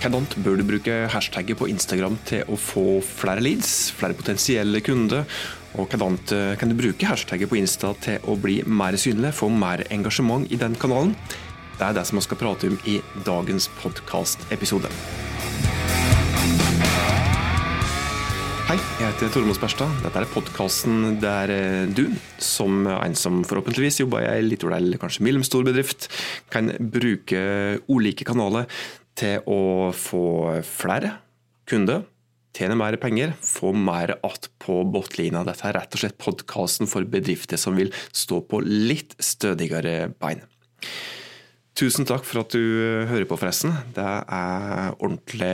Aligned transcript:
Hvordan 0.00 0.24
bør 0.40 0.54
du 0.56 0.62
bruke 0.64 0.94
hashtagget 1.12 1.58
på 1.60 1.66
Instagram 1.68 2.14
til 2.24 2.48
å 2.48 2.56
få 2.56 3.02
flere 3.04 3.42
leads, 3.44 3.90
flere 3.92 4.16
potensielle 4.16 4.80
kunder? 4.80 5.26
Og 5.76 5.92
hvordan 5.92 6.16
kan 6.56 6.72
du 6.72 6.76
bruke 6.78 7.04
hashtagget 7.04 7.50
på 7.50 7.58
Insta 7.60 7.92
til 8.00 8.24
å 8.24 8.38
bli 8.40 8.62
mer 8.64 8.96
synlig, 8.96 9.34
få 9.36 9.50
mer 9.52 9.84
engasjement 9.92 10.48
i 10.48 10.56
den 10.56 10.78
kanalen? 10.80 11.12
Det 11.76 11.84
er 11.84 11.98
det 11.98 12.06
som 12.08 12.16
vi 12.16 12.24
skal 12.24 12.40
prate 12.40 12.70
om 12.72 12.78
i 12.88 12.96
dagens 13.26 13.68
podkastepisode. 13.82 14.88
Hei, 18.70 18.78
jeg 19.02 19.04
heter 19.04 19.32
Tormod 19.34 19.56
Sperstad. 19.58 20.00
Dette 20.00 20.20
er 20.22 20.30
podkasten 20.30 21.16
der 21.20 21.52
du, 21.90 22.06
som 22.38 22.86
en 22.86 23.16
som 23.18 23.42
forhåpentligvis 23.44 24.00
jobber 24.00 24.22
i 24.22 24.28
ei 24.30 24.44
liten 24.46 24.72
eller 24.72 25.00
kanskje 25.02 25.26
mellomstor 25.26 25.66
bedrift, 25.66 26.06
kan 26.54 26.70
bruke 26.78 27.40
ulike 27.90 28.24
kanaler 28.24 28.70
til 29.20 29.44
å 29.50 29.90
få 29.96 30.24
flere 30.66 31.18
kunder, 31.70 32.02
tjene 32.56 32.78
mer 32.78 32.96
penger, 33.00 33.34
få 33.40 33.72
mer 33.72 34.16
att 34.22 34.50
på 34.58 34.82
båtlina. 34.84 35.44
Dette 35.46 35.68
er 35.68 35.78
rett 35.78 35.94
og 35.94 36.02
slett 36.02 36.18
podkasten 36.18 36.90
for 36.90 37.06
bedrifter 37.06 37.60
som 37.60 37.78
vil 37.78 37.92
stå 38.12 38.42
på 38.42 38.62
litt 38.64 39.14
stødigere 39.22 40.10
bein. 40.18 40.42
Tusen 41.80 42.04
takk 42.04 42.26
for 42.26 42.42
at 42.42 42.52
du 42.52 43.06
hører 43.08 43.24
på, 43.30 43.38
forresten. 43.40 43.70
Det 43.94 44.04
er 44.04 44.90
ordentlig, 44.98 45.52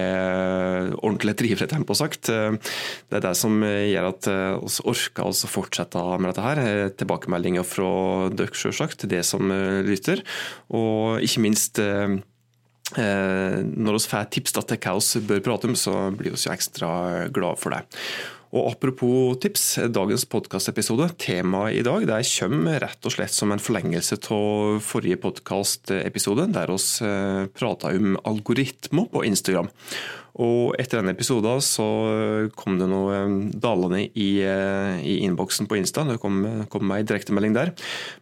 ordentlig 0.97 1.35
trivelig 1.39 1.69
tempo 1.71 1.95
sagt. 1.95 2.33
Det 2.33 3.19
er 3.19 3.23
det 3.23 3.35
som 3.39 3.61
gjør 3.63 4.09
at 4.09 4.27
vi 4.27 4.73
orker 4.91 5.29
å 5.29 5.51
fortsette 5.53 6.03
med 6.17 6.33
dette 6.33 6.47
her. 6.47 6.63
Tilbakemeldinger 6.99 7.69
fra 7.69 7.91
dere, 8.33 8.89
til 8.97 9.13
det 9.13 9.23
som 9.29 9.53
lytter. 9.87 10.25
Og 10.75 11.23
ikke 11.23 11.45
minst 11.45 11.79
Eh, 11.79 12.17
når 12.95 13.97
vi 13.97 14.01
får 14.07 14.29
tips 14.31 14.53
til 14.55 14.79
hva 14.79 14.93
vi 15.01 15.23
bør 15.27 15.41
prate 15.43 15.67
om, 15.67 15.75
så 15.75 16.07
blir 16.15 16.37
vi 16.37 16.51
ekstra 16.53 17.27
glad 17.35 17.59
for 17.59 17.75
det. 17.75 17.83
Og 18.55 18.71
Apropos 18.71 19.37
tips, 19.43 19.65
dagens 19.93 20.25
podkastepisode, 20.31 21.09
temaet 21.21 21.81
i 21.81 21.83
dag, 21.85 22.07
det 22.07 22.21
kommer 22.31 22.79
rett 22.85 23.09
og 23.09 23.13
slett 23.13 23.35
som 23.35 23.51
en 23.53 23.63
forlengelse 23.63 24.21
av 24.33 24.79
forrige 24.87 25.19
podkastepisode, 25.21 26.47
der 26.55 26.71
vi 26.71 26.79
eh, 27.05 27.43
prata 27.59 27.91
om 27.93 28.15
algoritmer 28.25 29.11
på 29.13 29.25
Instagram. 29.27 29.69
Og 30.43 30.75
etter 30.77 31.01
denne 31.01 31.15
episoden 31.17 31.63
så 31.65 31.87
kom 32.59 32.77
det 32.77 32.89
noe 32.91 33.15
eh, 33.17 33.37
dalende 33.57 34.03
i, 34.05 34.29
eh, 34.45 34.99
i 35.01 35.15
innboksen 35.25 35.69
på 35.69 35.79
Insta. 35.79 36.05
Det 36.05 36.19
kom, 36.21 36.43
kom 36.73 36.85
meg 36.89 37.03
en 37.05 37.11
direktemelding 37.13 37.57
der 37.57 37.73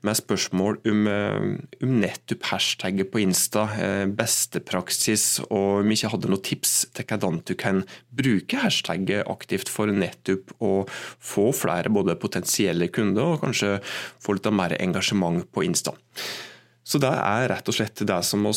med 0.06 0.20
spørsmål 0.20 0.78
om, 0.92 1.00
eh, 1.10 1.48
om 1.82 1.96
nettopp 2.04 2.46
hashtagget 2.52 3.10
på 3.10 3.24
Insta, 3.24 3.66
beste 4.14 4.62
praksis, 4.62 5.40
og 5.48 5.82
om 5.82 5.90
ikke 5.94 6.12
hadde 6.12 6.30
noen 6.30 6.44
tips 6.44 6.76
til 6.94 7.08
hvordan 7.08 7.40
du 7.48 7.54
kan 7.58 7.82
bruke 8.14 8.62
hashtagget 8.62 9.26
aktivt 9.30 9.72
for 9.72 9.90
nettopp 9.90 10.54
å 10.62 10.72
få 11.18 11.50
flere 11.56 11.90
både 11.92 12.18
potensielle 12.20 12.90
kunder 12.94 13.34
og 13.34 13.42
kanskje 13.42 13.78
få 14.22 14.38
litt 14.38 14.50
mer 14.54 14.76
engasjement 14.78 15.46
på 15.50 15.66
Insta. 15.66 15.96
Så 16.84 17.00
det 17.00 17.10
er 17.10 17.48
rett 17.48 17.68
og 17.70 17.74
slett 17.74 18.04
det 18.06 18.22
som 18.28 18.44
vi 18.44 18.52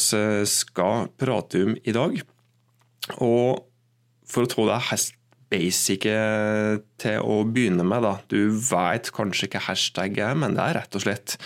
skal 0.52 1.08
prate 1.18 1.64
om 1.64 1.78
i 1.82 1.96
dag. 1.96 2.20
Og 3.16 3.64
for 4.28 4.44
å 4.44 4.52
ta 4.52 4.68
det 4.68 4.82
helt 4.90 5.14
basic 5.48 6.04
til 7.00 7.22
å 7.24 7.36
begynne 7.48 7.86
med, 7.88 8.04
da. 8.04 8.18
Du 8.28 8.52
vet 8.52 9.12
kanskje 9.16 9.48
hva 9.54 9.64
hashtag 9.70 10.20
er, 10.20 10.36
men 10.36 10.58
det 10.58 10.66
er 10.66 10.82
rett 10.82 10.98
og 10.98 11.06
slett 11.06 11.38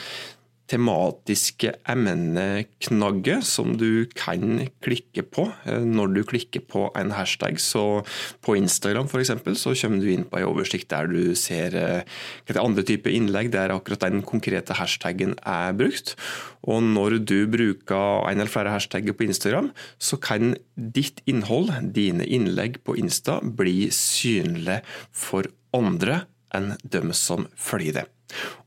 tematiske 0.72 1.74
emneknagget 1.90 3.44
som 3.48 3.74
du 3.80 4.06
kan 4.16 4.64
klikke 4.84 5.26
på 5.28 5.48
eh, 5.68 5.84
når 5.84 6.16
du 6.16 6.22
klikker 6.28 6.64
på 6.72 6.86
en 6.98 7.12
hashtag. 7.16 7.60
Så 7.60 8.04
på 8.46 8.56
Instagram 8.60 9.10
eksempel, 9.22 9.58
så 9.60 9.76
kommer 9.76 10.02
du 10.02 10.12
inn 10.14 10.26
på 10.28 10.40
en 10.40 10.48
oversikt 10.50 10.90
der 10.94 11.12
du 11.12 11.36
ser 11.36 11.76
eh, 11.76 12.62
andre 12.62 12.86
typer 12.88 13.12
innlegg 13.14 13.52
der 13.54 13.74
akkurat 13.76 14.06
den 14.08 14.24
konkrete 14.28 14.78
hashtaggen 14.80 15.36
er 15.44 15.76
brukt. 15.78 16.16
Og 16.64 16.84
når 16.86 17.20
du 17.26 17.40
bruker 17.52 18.28
en 18.30 18.40
eller 18.40 18.52
flere 18.52 18.74
hashtagger 18.74 19.16
på 19.18 19.28
Instagram, 19.28 19.72
så 20.00 20.20
kan 20.22 20.56
ditt 20.76 21.24
innhold, 21.30 21.74
dine 21.96 22.26
innlegg 22.26 22.82
på 22.86 22.96
Insta, 23.02 23.40
bli 23.42 23.90
synlig 23.96 24.82
for 25.12 25.50
andre 25.76 26.24
enn 26.58 26.74
dem 26.84 27.14
som 27.18 27.48
følger 27.56 28.02
det. 28.02 28.06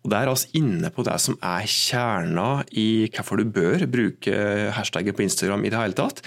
Og 0.05 0.11
Der 0.13 0.29
er 0.29 0.35
vi 0.35 0.61
inne 0.61 0.91
på 0.93 1.05
det 1.07 1.17
som 1.23 1.39
er 1.41 1.65
kjerna 1.69 2.65
i 2.73 3.09
hvorfor 3.13 3.41
du 3.41 3.49
bør 3.49 3.87
bruke 3.91 4.35
hashtagget 4.77 5.17
på 5.17 5.25
Instagram 5.25 5.65
i 5.65 5.73
det 5.73 5.81
hele 5.81 5.97
tatt. 5.97 6.21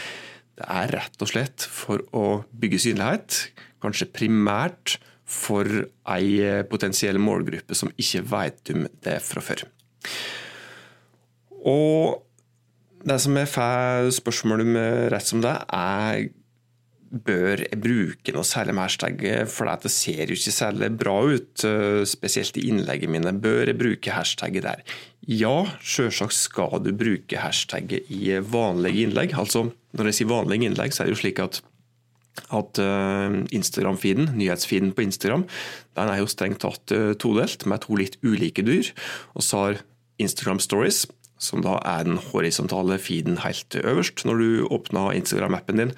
Det 0.57 0.65
er 0.65 0.93
rett 0.95 1.21
og 1.21 1.29
slett 1.29 1.61
for 1.61 2.01
å 2.17 2.41
bygge 2.49 2.81
synlighet, 2.81 3.51
kanskje 3.83 4.09
primært 4.09 4.97
for 5.27 5.67
ei 6.15 6.63
potensiell 6.71 7.19
målgruppe 7.21 7.75
som 7.77 7.91
ikke 7.99 8.23
vet 8.31 8.71
om 8.73 8.87
det 9.05 9.19
fra 9.21 9.43
før. 9.43 9.67
Og 11.67 12.23
det 13.07 13.19
som 13.21 13.37
jeg 13.37 13.51
får 13.51 14.09
spørsmål 14.17 14.63
om 14.65 14.77
rett 15.13 15.29
som 15.29 15.43
det, 15.43 15.53
er 15.69 16.29
bør 17.07 17.63
bruke 17.79 18.33
noe 18.35 18.45
særlig 18.47 18.75
med 18.75 18.85
hashtag, 18.87 19.23
for 19.51 19.69
det 19.83 19.91
ser 19.93 20.27
jo 20.27 20.37
ikke 20.37 20.53
særlig 20.55 20.89
bra 20.99 21.15
ut, 21.23 21.63
eh, 21.67 22.03
spesielt 22.09 22.57
i 22.57 22.67
innleggene 22.71 23.15
mine. 23.15 23.33
Bør 23.41 23.67
jeg 23.67 23.79
bruke 23.79 24.11
hashtagget 24.15 24.67
der? 24.67 24.83
Ja, 25.27 25.65
selvsagt 25.81 26.35
skal 26.35 26.83
du 26.83 26.91
bruke 26.97 27.41
hashtagget 27.41 28.11
i 28.11 28.37
vanlige 28.39 29.07
innlegg. 29.07 29.33
Altså, 29.37 29.71
når 29.93 30.11
jeg 30.11 30.19
sier 30.19 30.31
vanlige 30.31 30.69
innlegg, 30.69 30.93
så 30.93 31.03
er 31.03 31.09
det 31.09 31.17
jo 31.17 31.23
slik 31.23 31.43
at 31.43 31.61
at 32.53 32.77
eh, 32.79 33.33
Instagram-feeden, 33.57 34.29
nyhetsfeeden 34.37 34.93
på 34.93 35.01
Instagram, 35.07 35.47
den 35.97 36.09
er 36.11 36.19
jo 36.21 36.29
strengt 36.29 36.61
tatt 36.61 36.93
eh, 36.93 37.15
todelt, 37.17 37.65
med 37.65 37.81
to 37.81 37.97
litt 37.97 38.19
ulike 38.21 38.61
dyr. 38.61 38.91
Og 39.33 39.43
så 39.43 39.63
har 39.63 39.81
Instagram 40.21 40.59
Stories, 40.61 41.05
som 41.37 41.61
da 41.61 41.77
er 41.85 42.07
den 42.07 42.17
horisontale 42.31 42.97
feeden 43.01 43.39
helt 43.43 43.77
øverst 43.77 44.23
når 44.25 44.41
du 44.41 44.49
åpner 44.73 45.13
Instagram-appen 45.17 45.81
din. 45.81 45.93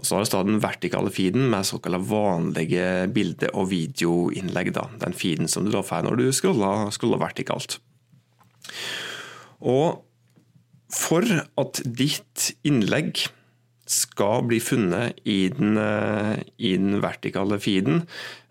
Og 0.00 0.08
så 0.08 0.18
har 0.18 0.24
du 0.24 0.52
den 0.52 0.62
vertikale 0.62 1.12
feeden 1.12 1.48
med 1.52 1.68
såkalte 1.68 2.00
vanlige 2.08 3.08
bilde- 3.12 3.52
og 3.52 3.70
videoinnlegg. 3.72 4.72
Da. 4.74 4.88
Den 5.04 5.16
feeden 5.16 5.48
som 5.48 5.64
du 5.64 5.72
da 5.74 5.82
får 5.84 6.06
når 6.06 6.20
du 6.20 6.28
scroller, 6.32 6.90
scroller 6.94 7.20
vertikalt. 7.20 7.78
Og 9.60 10.04
for 10.88 11.24
at 11.60 11.82
ditt 11.84 12.52
innlegg 12.64 13.28
skal 13.88 14.44
bli 14.48 14.58
funnet 14.60 15.18
i 15.28 15.48
den, 15.52 15.76
eh, 15.80 16.36
i 16.58 16.76
den 16.76 17.00
vertikale 17.00 17.58
feeden. 17.60 18.02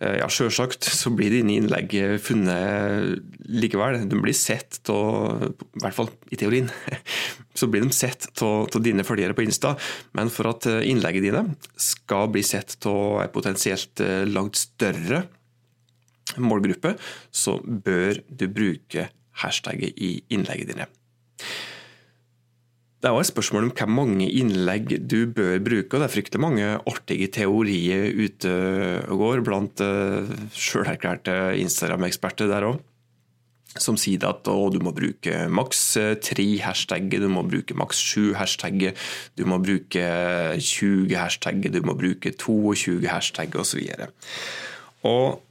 Eh, 0.02 0.18
ja, 0.20 0.28
Sjølsagt 0.28 0.84
så 0.84 1.12
blir 1.16 1.30
dine 1.30 1.58
innlegg 1.58 1.94
funnet 2.20 3.22
likevel. 3.48 4.10
De 4.10 4.20
blir 4.22 4.36
sett 4.38 4.82
av, 4.90 5.46
i 5.54 5.84
hvert 5.84 5.98
fall 5.98 6.10
i 6.32 6.40
teorien, 6.40 6.70
så 7.60 7.70
blir 7.70 7.86
de 7.86 7.94
sett 7.94 8.30
av 8.42 8.82
dine 8.82 9.06
følgere 9.06 9.38
på 9.38 9.46
Insta. 9.46 9.76
Men 10.18 10.34
for 10.34 10.50
at 10.54 10.66
innlegget 10.66 11.30
dine 11.30 11.46
skal 11.78 12.30
bli 12.34 12.44
sett 12.46 12.78
av 12.90 13.22
en 13.24 13.34
potensielt 13.34 14.02
langt 14.28 14.58
større 14.58 15.26
målgruppe, 16.38 16.98
så 17.32 17.58
bør 17.64 18.22
du 18.28 18.48
bruke 18.52 19.10
hashtagget 19.44 19.98
i 20.02 20.18
innlegget 20.34 20.74
dine. 20.74 20.88
Det 23.08 23.14
er 23.14 23.16
også 23.22 23.30
et 23.30 23.36
spørsmål 23.38 23.66
om 23.66 23.70
hvor 23.72 23.88
mange 23.88 24.26
innlegg 24.36 24.90
du 25.08 25.30
bør 25.32 25.62
bruke. 25.64 25.96
og 25.96 26.02
Det 26.02 26.08
er 26.10 26.12
fryktelig 26.12 26.42
mange 26.44 26.66
artige 26.92 27.30
teorier 27.32 28.10
ute 28.20 28.52
og 29.08 29.22
går 29.22 29.44
blant 29.48 29.80
uh, 29.80 30.28
sjølerklærte 30.52 31.56
Instagram-eksperter 31.56 32.52
der 32.52 32.68
òg. 32.68 32.82
Som 33.80 33.96
sier 33.96 34.28
at 34.28 34.52
å, 34.52 34.58
du 34.74 34.82
må 34.84 34.92
bruke 34.92 35.40
maks 35.48 35.86
eh, 36.02 36.18
tre 36.20 36.46
hashtagger, 36.66 37.24
du 37.24 37.32
må 37.32 37.46
bruke 37.48 37.78
maks 37.78 38.00
sju 38.10 38.34
hashtagger, 38.36 38.96
du 39.38 39.46
må 39.48 39.62
bruke 39.64 40.04
20 40.58 41.14
hashtagger, 41.16 41.78
du 41.78 41.84
må 41.86 41.96
bruke 41.96 42.34
22 42.34 43.06
hashtagger 43.08 43.64
osv. 43.64 43.84
Og 45.08 45.47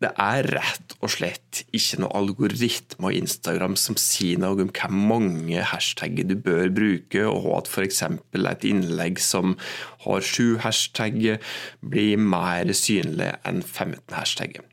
det 0.00 0.10
er 0.16 0.48
rett 0.56 0.94
og 1.00 1.12
slett 1.12 1.62
ikke 1.76 2.00
noe 2.00 2.14
algoritme 2.16 3.10
og 3.10 3.16
Instagram 3.18 3.76
som 3.80 3.98
sier 4.00 4.40
noe 4.40 4.56
om 4.64 4.72
hvor 4.72 4.94
mange 4.94 5.60
hashtagger 5.72 6.28
du 6.30 6.36
bør 6.40 6.72
bruke, 6.72 7.26
og 7.28 7.50
at 7.58 7.68
f.eks. 7.68 8.02
et 8.06 8.66
innlegg 8.68 9.20
som 9.20 9.58
har 10.06 10.24
sju 10.24 10.56
hashtagger, 10.64 11.40
blir 11.84 12.20
mer 12.20 12.72
synlig 12.76 13.34
enn 13.44 13.60
15 13.60 14.16
hashtagger. 14.16 14.64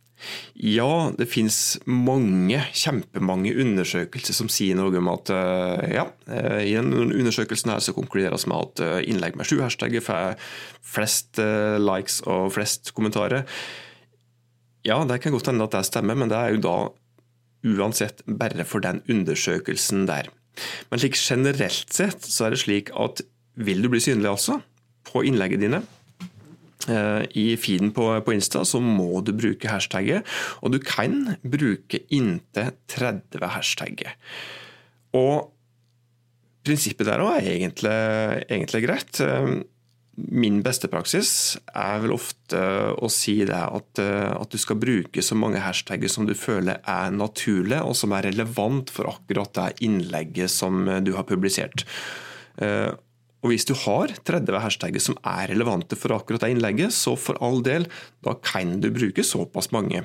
Ja, 0.57 1.11
det 1.13 1.27
finnes 1.29 1.77
mange, 1.85 2.57
kjempemange 2.73 3.51
undersøkelser 3.61 4.33
som 4.33 4.49
sier 4.49 4.77
noe 4.79 4.95
om 4.97 5.11
at 5.11 5.29
eh, 5.33 5.83
ja, 5.93 6.07
eh, 6.25 6.63
i 6.71 6.73
denne 6.73 7.05
undersøkelsen 7.05 7.69
her 7.75 7.83
så 7.85 7.93
konkluderes 7.93 8.47
med 8.49 8.57
at 8.57 8.83
eh, 8.85 9.03
innlegg 9.11 9.37
med 9.37 9.45
sju 9.45 9.59
hashtagger 9.61 10.01
får 10.01 10.39
flest 10.87 11.37
likes 11.83 12.23
og 12.25 12.49
flest 12.55 12.95
kommentarer. 12.97 13.45
Ja, 14.87 15.01
det 15.03 15.19
kan 15.23 15.35
godt 15.35 15.49
hende 15.51 15.67
at 15.67 15.75
det 15.75 15.83
stemmer, 15.89 16.15
men 16.15 16.31
det 16.31 16.37
er 16.39 16.55
jo 16.55 16.63
da 16.63 16.77
uansett 17.67 18.23
bare 18.39 18.63
for 18.67 18.83
den 18.83 19.01
undersøkelsen 19.11 20.05
der. 20.07 20.29
Men 20.89 21.01
slik 21.01 21.17
generelt 21.19 21.91
sett 21.93 22.23
så 22.25 22.47
er 22.47 22.55
det 22.55 22.63
slik 22.63 22.91
at 22.95 23.21
vil 23.57 23.83
du 23.83 23.89
bli 23.91 24.01
synlig 24.01 24.29
altså, 24.31 24.59
på 25.07 25.23
innlegget 25.27 25.63
dine 25.63 25.81
eh, 26.87 27.23
i 27.37 27.45
feeden 27.59 27.91
på, 27.95 28.09
på, 28.23 28.35
Insta, 28.35 28.63
så 28.65 28.79
må 28.83 29.21
du 29.25 29.33
bruke 29.35 29.69
hashtagget. 29.71 30.27
Og 30.61 30.73
du 30.73 30.79
kan 30.83 31.35
bruke 31.43 32.03
inntil 32.13 32.71
30 32.93 33.51
hashtagger. 33.57 34.13
Og 35.17 35.49
prinsippet 36.67 37.07
der 37.09 37.23
òg 37.23 37.39
er 37.39 37.51
egentlig, 37.55 37.97
egentlig 38.47 38.85
greit. 38.85 39.23
Eh, 40.17 40.23
min 40.31 40.61
beste 40.65 40.89
praksis 40.89 41.57
er 41.73 42.01
vel 42.01 42.13
ofte 42.15 42.59
å 42.97 43.09
si 43.09 43.45
det 43.45 43.57
at, 43.57 43.99
eh, 43.99 44.33
at, 44.33 44.49
du 44.49 44.57
skal 44.57 44.79
bruke 44.81 45.21
så 45.21 45.35
mange 45.35 45.61
hashtagger 45.61 46.09
som 46.09 46.25
du 46.25 46.33
føler 46.33 46.81
er 46.83 47.11
naturlige, 47.11 47.83
og 47.83 47.95
som 47.95 48.11
er 48.13 48.23
relevant 48.31 48.89
for 48.89 49.05
akkurat 49.07 49.53
det 49.53 49.85
innlegget 49.85 50.49
som 50.49 50.85
du 51.03 51.13
har 51.15 51.23
publisert. 51.23 51.85
Eh, 52.57 52.91
og 53.43 53.51
Hvis 53.51 53.67
du 53.69 53.75
har 53.75 54.07
30 54.25 54.59
hashtagger 54.59 54.99
som 54.99 55.15
er 55.23 55.47
relevante 55.47 55.95
for 55.95 56.09
akkurat 56.11 56.41
det 56.41 56.55
innlegget, 56.55 56.91
så 56.91 57.15
for 57.15 57.37
all 57.39 57.61
del, 57.61 57.85
da 58.25 58.33
kan 58.33 58.81
du 58.81 58.89
bruke 58.89 59.23
såpass 59.23 59.71
mange. 59.71 60.03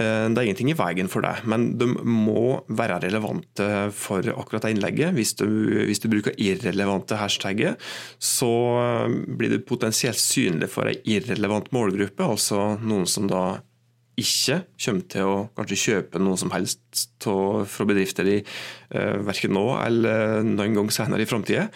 Eh, 0.00 0.26
det 0.32 0.40
er 0.40 0.48
ingenting 0.48 0.72
i 0.72 0.78
veien 0.78 1.10
for 1.12 1.24
det, 1.24 1.34
men 1.50 1.70
de 1.80 1.88
må 2.00 2.60
være 2.72 3.00
relevante 3.04 3.66
for 3.96 4.24
akkurat 4.32 4.66
det 4.66 4.74
innlegget. 4.76 5.14
Hvis 5.16 5.34
du, 5.40 5.46
hvis 5.88 6.00
du 6.02 6.08
bruker 6.12 6.36
irrelevante 6.40 7.18
hashtagger, 7.20 7.76
så 8.16 8.52
blir 9.10 9.52
du 9.52 9.64
potensielt 9.66 10.20
synlig 10.20 10.70
for 10.72 10.88
en 10.88 11.02
irrelevant 11.04 11.68
målgruppe, 11.76 12.24
altså 12.24 12.74
noen 12.80 13.08
som 13.10 13.28
da 13.30 13.60
ikke 14.20 14.60
kommer 14.84 15.04
til 15.08 15.28
å 15.28 15.36
kanskje 15.56 15.82
kjøpe 15.84 16.20
noe 16.20 16.38
som 16.40 16.52
helst 16.52 17.04
fra 17.24 17.86
bedrifter 17.88 18.28
i 18.28 18.38
eh, 18.40 19.18
verken 19.24 19.54
nå 19.56 19.66
eller 19.80 20.42
noen 20.46 20.76
gang 20.76 20.90
senere 20.92 21.24
i 21.24 21.30
framtida. 21.30 21.68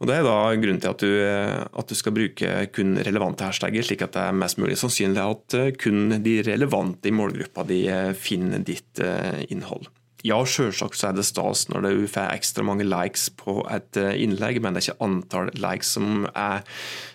Og 0.00 0.08
Det 0.08 0.16
er 0.16 0.24
da 0.24 0.36
grunnen 0.56 0.80
til 0.80 0.94
at 0.94 1.02
du, 1.04 1.12
at 1.20 1.90
du, 1.90 1.94
skal 1.96 2.14
bruke 2.16 2.50
kun 2.72 2.96
relevante 3.04 3.44
hashtagger, 3.44 3.84
slik 3.84 4.00
at 4.06 4.14
det 4.16 4.22
er 4.24 4.36
mest 4.36 4.56
mulig 4.60 4.78
sannsynlig 4.80 5.20
at 5.20 5.56
eh, 5.58 5.72
kun 5.76 6.22
de 6.24 6.38
relevante 6.46 7.10
i 7.10 7.12
målgruppa 7.12 7.66
di 7.68 7.82
eh, 7.92 8.12
finner 8.16 8.64
ditt 8.64 9.02
eh, 9.04 9.44
innhold. 9.52 9.90
Ja, 10.24 10.38
selvsagt 10.48 10.96
så 10.96 11.10
er 11.10 11.16
det 11.16 11.26
stas 11.28 11.66
når 11.68 11.84
du 11.84 12.08
får 12.08 12.32
ekstra 12.32 12.64
mange 12.64 12.84
likes 12.84 13.28
på 13.40 13.60
et 13.72 13.96
innlegg, 13.96 14.58
men 14.60 14.76
det 14.76 14.82
er 14.82 14.90
ikke 14.90 15.04
antall 15.06 15.48
likes 15.56 15.94
som 15.96 16.26
er 16.34 16.64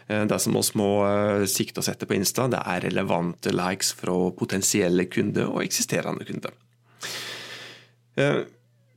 det 0.05 0.39
som 0.41 0.57
vi 0.57 0.63
må 0.81 0.89
sikte 1.49 1.81
oss 1.81 1.89
etter 1.91 2.09
på 2.09 2.17
Insta. 2.17 2.47
Det 2.49 2.63
er 2.65 2.81
relevante 2.87 3.53
likes 3.53 3.93
fra 3.97 4.15
potensielle 4.33 5.05
kunder 5.05 5.53
og 5.53 5.61
eksisterende 5.61 6.25
kunder. 6.25 6.57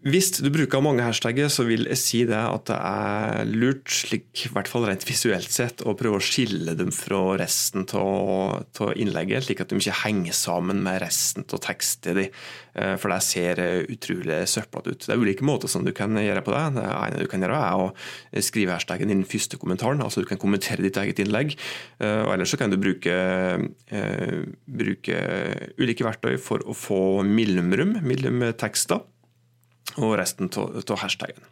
Hvis 0.07 0.29
du 0.39 0.47
bruker 0.55 0.79
mange 0.79 1.03
hashtagger, 1.03 1.49
så 1.51 1.65
vil 1.67 1.89
jeg 1.91 1.99
si 1.99 2.19
det 2.29 2.39
at 2.39 2.69
det 2.71 2.77
er 2.79 3.49
lurt, 3.51 3.91
slik, 3.91 4.29
i 4.47 4.51
hvert 4.55 4.69
fall 4.71 4.85
rent 4.87 5.03
visuelt 5.03 5.51
sett, 5.51 5.83
å 5.83 5.97
prøve 5.99 6.21
å 6.21 6.23
skille 6.23 6.77
dem 6.79 6.93
fra 6.95 7.35
resten 7.41 7.83
av 7.99 8.93
innlegget, 8.95 9.49
slik 9.49 9.65
at 9.65 9.75
de 9.75 9.81
ikke 9.83 9.97
henger 10.05 10.37
sammen 10.39 10.85
med 10.87 11.01
resten 11.03 11.43
av 11.43 11.63
teksten 11.67 12.15
din. 12.21 12.39
Eh, 12.79 12.95
for 12.95 13.11
det 13.11 13.19
ser 13.27 13.65
utrolig 13.91 14.39
søplete 14.47 14.95
ut. 14.95 15.09
Det 15.09 15.17
er 15.17 15.25
ulike 15.25 15.51
måter 15.51 15.75
som 15.75 15.83
du 15.83 15.91
kan 15.91 16.15
gjøre 16.15 16.47
på 16.47 16.55
det. 16.55 16.63
Det 16.79 16.87
ene 16.87 17.27
du 17.27 17.27
kan 17.35 17.43
gjøre, 17.43 17.59
er 17.59 17.83
å 17.89 18.47
skrive 18.47 18.79
hashtaggen 18.79 19.11
i 19.11 19.19
den 19.19 19.27
første 19.27 19.59
kommentaren. 19.59 20.07
altså 20.07 20.23
Du 20.23 20.31
kan 20.31 20.39
kommentere 20.39 20.87
ditt 20.87 21.03
eget 21.03 21.27
innlegg. 21.27 21.59
Eh, 21.99 22.23
og 22.23 22.37
Ellers 22.37 22.55
så 22.55 22.63
kan 22.63 22.71
du 22.71 22.79
bruke, 22.79 23.19
eh, 23.91 24.41
bruke 24.63 25.21
ulike 25.75 26.07
verktøy 26.07 26.39
for 26.39 26.63
å 26.63 26.71
få 26.87 27.27
mellomrom 27.27 27.99
mellom 28.07 28.53
tekster 28.55 29.03
og 29.97 30.19
resten 30.21 30.51
av 30.53 30.99
hashtaggen. 31.01 31.47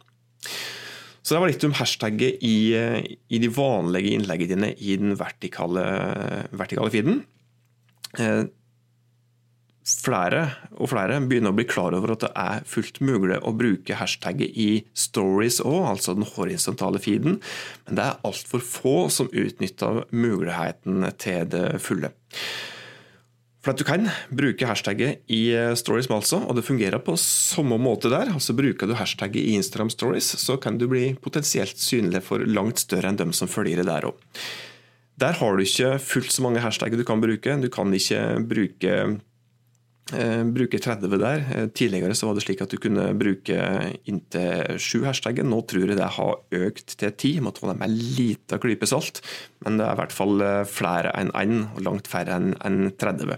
Så 1.27 1.35
det 1.35 1.41
var 1.43 1.51
litt 1.51 1.65
om 1.67 1.75
hashtagget 1.75 2.43
i, 2.45 2.57
i, 2.71 3.39
de 3.43 3.49
vanlige 3.51 4.13
innleggene 4.15 4.53
dine 4.53 4.69
i 4.79 4.93
den 4.95 5.17
vertikale, 5.19 5.83
vertikale 6.55 6.93
feeden. 6.93 7.17
Eh, 8.15 8.45
flere 9.87 10.45
og 10.75 10.89
flere 10.91 11.19
begynner 11.23 11.51
å 11.51 11.57
bli 11.57 11.65
klar 11.67 11.95
over 11.95 12.13
at 12.13 12.23
det 12.23 12.31
er 12.39 12.63
fullt 12.67 13.01
mulig 13.03 13.41
å 13.43 13.53
bruke 13.55 13.99
hashtagget 13.99 14.55
i 14.55 14.69
stories 14.95 15.59
òg, 15.63 15.81
altså 15.93 16.15
den 16.15 16.27
horisontale 16.27 17.01
feeden, 17.03 17.41
men 17.87 17.99
det 17.99 18.07
er 18.07 18.23
altfor 18.27 18.63
få 18.63 18.95
som 19.13 19.31
utnytter 19.31 20.05
muligheten 20.11 21.07
til 21.19 21.47
det 21.51 21.67
fulle. 21.83 22.11
For 23.67 23.73
at 23.75 23.81
Du 23.81 23.83
kan 23.83 24.05
bruke 24.31 24.63
hashtagget 24.63 25.25
i 25.27 25.51
eh, 25.51 25.73
stories, 25.75 26.07
altså, 26.07 26.37
og 26.39 26.55
det 26.55 26.63
fungerer 26.63 27.01
på 27.03 27.17
samme 27.19 27.75
måte 27.75 28.07
der. 28.07 28.31
altså 28.31 28.55
Bruker 28.55 28.87
du 28.87 28.93
hashtagget 28.95 29.43
i 29.43 29.57
Instagram 29.59 29.89
stories, 29.91 30.23
så 30.39 30.55
kan 30.55 30.77
du 30.77 30.87
bli 30.87 31.17
potensielt 31.19 31.75
synlig 31.75 32.21
for 32.23 32.39
langt 32.39 32.79
større 32.79 33.11
enn 33.11 33.19
dem 33.19 33.33
som 33.35 33.51
følger 33.51 33.81
det 33.81 33.89
der 33.89 34.07
òg. 34.07 34.15
Der 35.19 35.35
har 35.35 35.57
du 35.57 35.65
ikke 35.65 35.97
fullt 35.99 36.31
så 36.31 36.45
mange 36.45 36.63
hashtagger 36.63 36.95
du 36.95 37.03
kan 37.03 37.19
bruke. 37.19 37.57
Du 37.59 37.67
kan 37.67 37.91
ikke 37.91 38.39
bruke 38.47 39.19
bruker 40.07 40.79
30 40.79 41.17
der. 41.19 41.43
Eh, 41.51 41.67
tidligere 41.75 42.15
så 42.15 42.29
var 42.29 42.37
det 42.37 42.45
slik 42.45 42.61
at 42.63 42.71
du 42.71 42.77
kunne 42.79 43.09
bruke 43.19 43.57
inntil 44.07 44.79
sju 44.79 45.03
hashtagger. 45.03 45.43
Nå 45.43 45.61
tror 45.67 45.91
jeg 45.91 45.99
det 45.99 46.07
har 46.15 46.39
økt 46.61 46.95
til 47.01 47.11
ti. 47.19 47.33
Måtte 47.43 47.63
få 47.63 47.71
dem 47.71 47.81
med 47.81 47.91
en 47.91 47.99
liten 48.15 48.63
klype 48.63 48.87
salt. 48.87 49.21
Men 49.65 49.79
det 49.79 49.87
er 49.87 49.97
i 49.97 50.01
hvert 50.01 50.15
fall 50.15 50.41
eh, 50.45 50.63
flere 50.69 51.11
enn 51.19 51.33
én, 51.35 51.59
og 51.75 51.83
langt 51.89 52.07
færre 52.07 52.39
enn 52.39 52.91
30. 52.95 53.37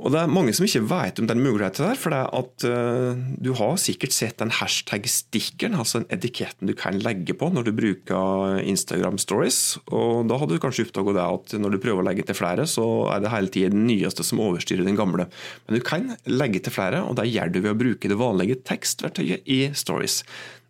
Og 0.00 0.08
Det 0.08 0.22
er 0.22 0.30
mange 0.32 0.54
som 0.56 0.64
ikke 0.64 0.86
vet 0.88 1.20
om 1.20 1.26
den 1.28 1.42
muligheten 1.44 1.84
der. 1.84 1.98
for 2.00 2.10
det 2.10 2.18
er 2.18 2.30
at 2.32 2.64
uh, 2.64 3.18
Du 3.36 3.52
har 3.52 3.76
sikkert 3.76 4.14
sett 4.16 4.38
den 4.40 4.50
hashtag-stikkeren, 4.50 5.76
altså 5.76 6.00
den 6.00 6.08
etiketten 6.16 6.66
du 6.66 6.72
kan 6.74 6.98
legge 6.98 7.36
på 7.36 7.50
når 7.52 7.68
du 7.68 7.72
bruker 7.76 8.58
Instagram 8.64 9.18
stories. 9.18 9.78
og 9.92 10.28
Da 10.28 10.38
hadde 10.40 10.56
du 10.56 10.62
kanskje 10.64 10.88
oppdaget 10.88 11.20
at 11.20 11.60
når 11.60 11.76
du 11.76 11.82
prøver 11.84 12.00
å 12.00 12.08
legge 12.08 12.24
til 12.24 12.38
flere, 12.38 12.64
så 12.66 13.12
er 13.12 13.20
det 13.20 13.34
hele 13.34 13.52
tiden 13.52 13.82
den 13.82 13.86
nyeste 13.86 14.24
som 14.24 14.40
overstyrer 14.40 14.88
den 14.88 14.96
gamle. 14.96 15.28
Men 15.68 15.78
du 15.78 15.84
kan 15.84 16.16
legge 16.26 16.64
til 16.64 16.72
flere, 16.72 17.04
og 17.04 17.16
det 17.20 17.28
gjør 17.28 17.52
du 17.52 17.60
ved 17.60 17.74
å 17.74 17.80
bruke 17.84 18.08
det 18.08 18.18
vanlige 18.18 18.60
tekstverktøyet 18.64 19.44
i 19.44 19.60
stories. 19.76 20.22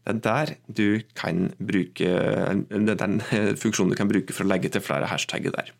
Det 0.02 0.16
er 0.18 0.22
der 0.26 0.56
du 0.66 1.02
kan 1.14 1.52
bruke, 1.62 2.10
det 2.68 2.94
er 2.96 3.04
den 3.06 3.20
funksjonen 3.62 3.94
du 3.94 4.00
kan 4.00 4.10
bruke 4.10 4.34
for 4.34 4.42
å 4.42 4.50
legge 4.50 4.72
til 4.72 4.82
flere 4.82 5.06
hashtagger 5.06 5.54
der. 5.54 5.70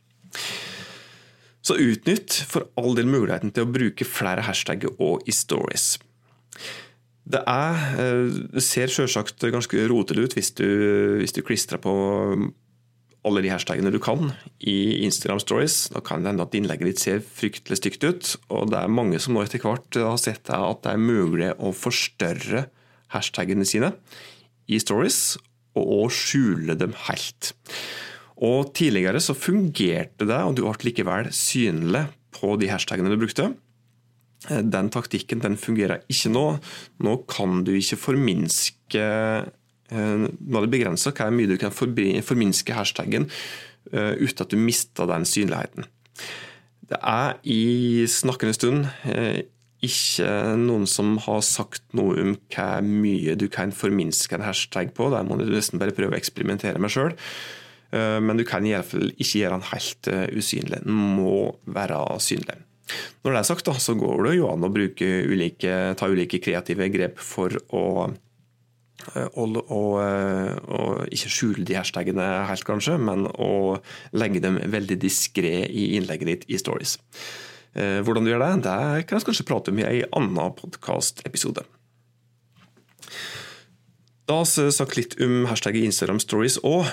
Så 1.62 1.78
utnytt 1.78 2.34
for 2.50 2.66
all 2.80 2.96
del 2.98 3.10
muligheten 3.10 3.52
til 3.54 3.66
å 3.66 3.70
bruke 3.70 4.06
flere 4.08 4.42
hashtagger 4.46 4.96
og 4.98 5.22
i 5.30 5.34
stories. 5.34 5.94
Det, 7.22 7.38
er, 7.46 7.84
eh, 8.02 8.58
ser 8.58 8.90
selvsagt 8.90 9.46
ganske 9.54 9.86
rotete 9.90 10.24
ut 10.24 10.34
hvis 10.34 10.50
du, 10.58 10.66
hvis 11.20 11.34
du 11.36 11.44
klistrer 11.46 11.78
på 11.82 11.92
alle 13.22 13.42
de 13.44 13.52
hashtagene 13.52 13.92
du 13.94 14.00
kan 14.02 14.32
i 14.58 15.04
Instagram 15.06 15.38
stories. 15.42 15.86
Da 15.94 16.02
kan 16.02 16.24
det 16.24 16.32
hende 16.32 16.46
at 16.46 16.56
innlegget 16.58 16.90
ditt 16.90 17.02
ser 17.02 17.22
fryktelig 17.22 17.78
stygt 17.78 18.06
ut. 18.06 18.34
Og 18.50 18.72
det 18.72 18.80
er 18.80 18.90
mange 18.90 19.20
som 19.22 19.36
nå 19.36 19.44
etter 19.44 19.62
hvert 19.62 19.98
har 20.02 20.18
sett 20.20 20.50
at 20.50 20.82
det 20.82 20.96
er 20.96 21.02
mulig 21.02 21.52
å 21.62 21.70
forstørre 21.76 22.66
hashtagene 23.14 23.66
sine 23.68 23.92
i 24.66 24.78
stories, 24.80 25.36
og 25.78 26.10
skjule 26.12 26.74
dem 26.78 26.94
helt. 27.08 27.52
Og 28.40 28.72
Tidligere 28.74 29.20
så 29.20 29.36
fungerte 29.36 30.26
det, 30.26 30.40
og 30.40 30.56
du 30.56 30.64
ble 30.64 30.88
likevel 30.88 31.28
synlig 31.36 32.06
på 32.32 32.56
de 32.60 32.70
hashtagene 32.72 33.12
du 33.12 33.20
brukte. 33.20 33.52
Eh, 34.50 34.62
den 34.62 34.90
taktikken 34.90 35.42
den 35.42 35.58
fungerer 35.60 36.02
ikke 36.10 36.32
nå. 36.32 36.46
Nå 37.04 37.16
kan 37.30 37.62
du 37.66 37.74
ikke 37.76 38.00
forminske 38.00 39.02
eh, 39.02 40.24
Nå 40.24 40.58
er 40.58 40.64
det 40.64 40.72
begrensa 40.72 41.12
hvor 41.14 41.34
mye 41.34 41.50
du 41.50 41.58
kan 41.60 41.74
forminske 41.74 42.74
hashtaggen 42.74 43.28
eh, 43.92 44.14
uten 44.18 44.44
at 44.46 44.50
du 44.50 44.58
mister 44.58 45.10
den 45.10 45.26
synligheten. 45.28 45.86
Det 46.88 46.98
er 46.98 47.38
i 47.48 48.04
snakkende 48.10 48.56
stund 48.56 48.86
ikke 49.82 50.28
noen 50.60 50.84
som 50.86 51.16
har 51.24 51.40
sagt 51.46 51.82
noe 51.96 52.18
om 52.20 52.34
hvor 52.52 52.84
mye 52.84 53.34
du 53.38 53.48
kan 53.50 53.72
forminske 53.74 54.36
en 54.36 54.44
hashtag 54.44 54.92
på. 54.94 55.08
Der 55.14 55.24
må 55.26 55.38
du 55.40 55.46
nesten 55.48 55.80
bare 55.80 55.94
prøve 55.96 56.14
å 56.14 56.18
eksperimentere 56.18 56.82
med 56.82 56.92
sjøl. 56.92 57.16
Eh, 57.92 58.18
men 58.24 58.40
du 58.40 58.44
kan 58.48 58.64
i 58.66 58.72
hvert 58.74 58.88
fall 58.88 59.10
ikke 59.12 59.42
gjøre 59.42 59.58
den 59.58 59.70
helt 59.70 60.10
eh, 60.12 60.26
usynlig. 60.32 60.82
Den 60.86 61.00
må 61.18 61.36
være 61.68 62.00
synlig. 62.24 62.58
Når 63.22 63.32
det 63.32 63.40
er 63.40 63.48
sagt, 63.48 63.70
så 63.80 63.94
går 63.96 64.26
det 64.26 64.36
jo 64.36 64.50
an 64.50 64.66
å 64.66 64.72
ulike, 64.72 65.72
ta 65.96 66.08
ulike 66.10 66.42
kreative 66.42 66.90
grep 66.92 67.20
for 67.22 67.54
å 67.72 67.86
og, 69.34 69.56
og, 69.66 69.96
og, 69.98 71.00
ikke 71.10 71.30
skjule 71.32 71.64
de 71.66 71.74
hashtagene 71.74 72.26
helt, 72.46 72.62
kanskje, 72.62 72.94
men 73.02 73.24
å 73.26 73.80
legge 74.14 74.42
dem 74.44 74.60
veldig 74.70 74.94
diskré 75.02 75.64
i 75.66 75.96
innlegget 75.96 76.28
ditt 76.28 76.44
i 76.54 76.60
stories. 76.60 77.00
Eh, 77.74 77.98
hvordan 78.04 78.22
du 78.22 78.30
gjør 78.30 78.44
det, 78.44 78.52
det 78.68 79.06
kan 79.08 79.18
jeg 79.18 79.26
kanskje 79.26 79.48
prate 79.48 79.74
om 79.74 79.80
i 79.80 79.88
en 79.88 80.20
annen 80.20 80.54
podkastepisode. 80.54 81.64
Da 84.30 84.38
har 84.38 84.46
vi 84.46 84.70
sagt 84.70 84.94
litt 85.00 85.18
om 85.24 85.48
hashtagget 85.50 85.88
Instagram 85.88 86.22
Stories 86.22 86.60
òg. 86.62 86.86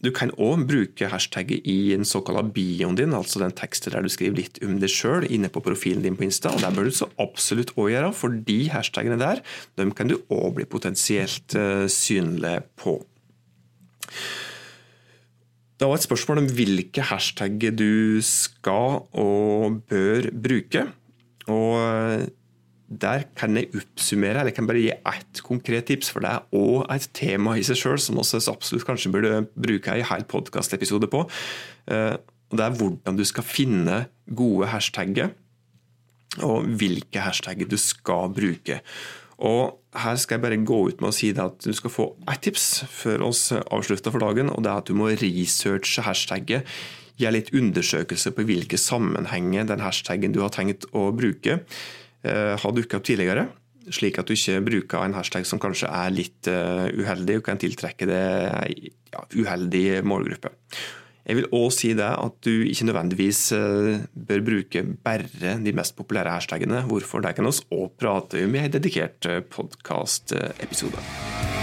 Du 0.00 0.08
kan 0.16 0.32
òg 0.40 0.64
bruke 0.68 1.08
hashtagget 1.12 1.66
i 1.68 1.92
en 1.92 2.06
såkalt 2.08 2.54
bioen 2.56 2.96
din, 2.96 3.12
altså 3.16 3.42
den 3.42 3.52
teksten 3.56 3.92
der 3.92 4.04
du 4.04 4.08
skriver 4.12 4.38
litt 4.38 4.60
om 4.64 4.78
deg 4.80 4.92
sjøl 4.92 5.26
inne 5.28 5.50
på 5.52 5.60
profilen 5.64 6.04
din 6.04 6.16
på 6.16 6.24
Insta. 6.24 6.54
og 6.54 6.62
Det 6.64 6.72
bør 6.76 6.88
du 6.88 6.94
så 6.96 7.10
absolutt 7.20 7.74
òg 7.76 7.92
gjøre, 7.92 8.12
for 8.16 8.32
de 8.48 8.60
hashtagene 8.72 9.20
der 9.20 9.42
de 9.76 9.88
kan 9.96 10.08
du 10.08 10.16
òg 10.32 10.54
bli 10.56 10.68
potensielt 10.68 11.56
uh, 11.58 11.84
synlig 11.84 12.62
på. 12.80 12.96
Det 15.80 15.88
var 15.88 15.96
et 15.96 16.04
spørsmål 16.04 16.42
om 16.42 16.50
hvilke 16.56 17.04
hashtag 17.08 17.70
du 17.76 18.20
skal 18.24 19.04
og 19.16 19.80
bør 19.88 20.28
bruke. 20.32 20.88
Og 21.48 22.28
der 22.90 23.24
kan 23.38 23.54
jeg 23.54 23.70
oppsummere, 23.70 24.40
eller 24.40 24.50
jeg 24.50 24.56
kan 24.56 24.66
bare 24.66 24.82
gi 24.82 24.90
ett 24.90 25.42
konkret 25.46 25.86
tips, 25.86 26.10
for 26.10 26.24
det 26.24 26.32
er 26.32 26.58
òg 26.58 26.90
et 26.90 27.06
tema 27.14 27.54
i 27.54 27.62
seg 27.66 27.78
sjøl 27.78 28.00
som 28.02 28.18
også 28.18 28.42
absolutt 28.50 28.86
kanskje 28.88 29.12
burde 29.14 29.44
bruke 29.54 29.94
en 29.94 30.08
hel 30.08 30.26
podkastepisode 30.26 31.06
på. 31.12 31.22
Eh, 31.86 32.16
og 32.50 32.58
Det 32.58 32.66
er 32.66 32.78
hvordan 32.80 33.16
du 33.16 33.24
skal 33.24 33.46
finne 33.46 34.06
gode 34.26 34.66
hashtagger, 34.66 35.30
og 36.42 36.66
hvilke 36.66 37.22
hashtagger 37.22 37.68
du 37.70 37.78
skal 37.78 38.32
bruke. 38.34 38.80
Og 39.38 39.76
Her 39.90 40.14
skal 40.14 40.36
jeg 40.36 40.42
bare 40.42 40.56
gå 40.62 40.76
ut 40.86 41.00
med 41.02 41.10
å 41.10 41.14
si 41.14 41.32
at 41.34 41.64
du 41.64 41.72
skal 41.74 41.90
få 41.90 42.04
ett 42.30 42.44
tips 42.46 42.84
før 42.86 43.24
oss 43.26 43.48
avslutter 43.50 44.12
for 44.14 44.22
dagen. 44.22 44.48
og 44.50 44.62
Det 44.62 44.70
er 44.70 44.78
at 44.78 44.86
du 44.86 44.94
må 44.94 45.08
researche 45.10 46.02
hashtagget. 46.02 46.62
Gjøre 47.18 47.32
litt 47.32 47.50
undersøkelse 47.50 48.30
på 48.30 48.44
hvilke 48.46 48.78
sammenhenger 48.78 49.66
den 49.66 49.82
hashtaggen 49.82 50.32
du 50.32 50.42
har 50.42 50.50
tenkt 50.54 50.86
å 50.94 51.10
bruke, 51.10 51.64
har 52.24 52.72
dukka 52.76 52.98
opp 52.98 53.06
tidligere. 53.08 53.46
Slik 53.88 54.18
at 54.20 54.28
du 54.28 54.36
ikke 54.36 54.60
bruker 54.66 55.02
en 55.02 55.16
hashtag 55.16 55.46
som 55.48 55.60
kanskje 55.62 55.88
er 55.88 56.12
litt 56.12 56.48
eh, 56.50 56.88
uheldig 57.00 57.40
og 57.40 57.46
kan 57.46 57.60
tiltrekke 57.60 58.08
det 58.08 58.24
ja, 59.10 59.24
uheldig 59.34 60.02
målgruppe. 60.06 60.52
Jeg 61.30 61.36
vil 61.36 61.48
òg 61.54 61.68
si 61.74 61.92
det 61.94 62.08
at 62.08 62.36
du 62.46 62.66
ikke 62.66 62.88
nødvendigvis 62.88 63.42
eh, 63.56 64.04
bør 64.12 64.44
bruke 64.46 64.84
bare 65.04 65.56
de 65.64 65.74
mest 65.76 65.96
populære 65.98 66.36
hashtagene. 66.36 66.84
Hvorfor 66.90 67.24
det 67.24 67.36
kan 67.38 67.48
vi 67.48 67.56
òg 67.76 67.96
prate 68.00 68.44
om 68.44 68.56
i 68.56 68.66
en 68.66 68.76
dedikert 68.76 69.30
eh, 69.30 69.42
podkastepisode. 69.56 71.59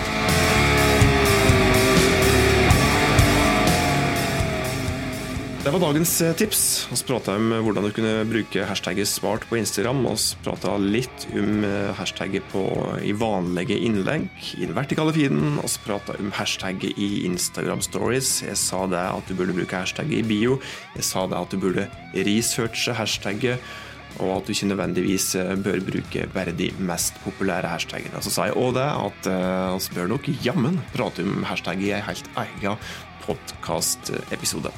Var 5.77 5.91
dagens 5.91 6.21
eh, 6.21 6.33
tips. 6.33 6.87
Vi 6.89 6.97
prata 7.05 7.35
om 7.37 7.51
eh, 7.53 7.59
hvordan 7.61 7.85
du 7.85 7.91
kunne 7.93 8.23
bruke 8.25 8.63
hashtagget 8.65 9.09
smart 9.09 9.43
på 9.49 9.59
Instagram. 9.59 9.99
Vi 10.07 10.15
prata 10.45 10.71
litt 10.81 11.25
om 11.37 11.65
eh, 11.67 11.91
hashtagget 11.97 12.47
på, 12.49 12.63
i 13.05 13.11
vanlige 13.13 13.77
innlegg 13.85 14.25
i 14.57 14.65
den 14.65 14.73
vertikale 14.77 15.13
feeden. 15.13 15.59
Vi 15.59 15.73
prata 15.85 16.15
om 16.17 16.31
hashtagget 16.33 16.97
i 16.97 17.27
Instagram 17.27 17.83
stories. 17.85 18.39
Jeg 18.47 18.57
sa 18.57 18.85
det 18.89 19.03
at 19.11 19.29
du 19.29 19.35
burde 19.37 19.53
bruke 19.57 19.83
hashtagget 19.83 20.23
i 20.23 20.25
bio. 20.25 20.57
Jeg 20.95 21.05
sa 21.05 21.27
det 21.29 21.37
at 21.37 21.53
du 21.53 21.61
burde 21.61 21.85
researche 22.15 22.97
hashtagget. 22.97 23.61
Og 24.17 24.33
at 24.39 24.47
du 24.47 24.55
ikke 24.55 24.71
nødvendigvis 24.71 25.29
bør 25.61 25.83
bruke 25.91 26.25
bare 26.33 26.57
de 26.57 26.71
mest 26.79 27.21
populære 27.21 27.69
hashtagene. 27.69 28.23
Så 28.25 28.33
sa 28.33 28.49
jeg 28.49 28.57
òg 28.57 28.73
det 28.79 28.87
at 28.87 29.31
vi 29.77 29.99
bør 29.99 30.13
nok 30.15 30.33
jammen 30.41 30.81
prate 30.95 31.27
om 31.27 31.45
hashtagget 31.45 31.91
i 31.91 31.97
en 31.99 32.07
helt 32.07 32.35
egen 32.47 32.85
podkastepisode. 33.27 34.73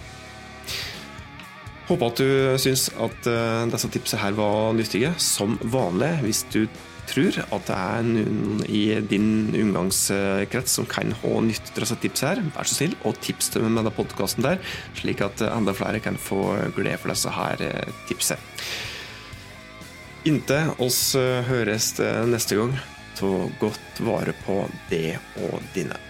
Håper 1.90 2.12
at 2.12 2.20
du 2.22 2.60
syns 2.62 2.84
at 3.02 3.28
uh, 3.32 3.66
disse 3.72 3.90
tipsene 3.90 4.22
her 4.22 4.36
var 4.38 4.76
nyttige. 4.78 5.10
Som 5.18 5.56
vanlig, 5.74 6.12
hvis 6.22 6.44
du 6.54 6.62
tror 7.10 7.40
at 7.42 7.64
det 7.66 7.78
er 7.78 8.04
noen 8.06 8.60
i 8.70 8.84
din 9.10 9.50
omgangskrets 9.58 10.76
som 10.78 10.86
kan 10.86 11.10
ha 11.24 11.32
nytte 11.42 11.74
av 11.74 11.82
disse 11.82 11.98
tipsene 12.04 12.36
her, 12.36 12.44
vær 12.54 12.70
så 12.70 12.78
snill 12.78 12.94
og 13.10 13.18
tips 13.26 13.50
dem 13.56 13.66
med 13.66 13.80
denne 13.80 13.94
podkasten 13.96 14.46
der, 14.46 14.62
slik 15.00 15.24
at 15.26 15.42
enda 15.48 15.74
flere 15.74 16.04
kan 16.06 16.20
få 16.22 16.44
glede 16.78 17.00
for 17.02 17.10
disse 17.10 17.34
her 17.34 17.66
uh, 17.66 18.06
tipsene. 18.12 18.38
Inntil 20.30 20.76
oss 20.84 21.16
høres 21.48 21.94
neste 22.30 22.60
gang, 22.60 22.76
ta 23.18 23.32
godt 23.64 24.04
vare 24.04 24.36
på 24.44 24.62
det 24.92 25.16
og 25.48 25.58
dine. 25.74 26.09